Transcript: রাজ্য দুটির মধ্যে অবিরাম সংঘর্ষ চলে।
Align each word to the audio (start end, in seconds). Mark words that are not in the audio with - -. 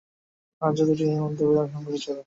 রাজ্য 0.61 0.79
দুটির 0.87 1.21
মধ্যে 1.23 1.43
অবিরাম 1.45 1.67
সংঘর্ষ 1.73 2.03
চলে। 2.05 2.19